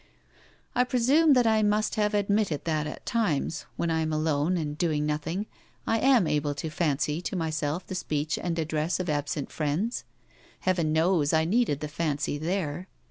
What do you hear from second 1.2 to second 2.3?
that I must have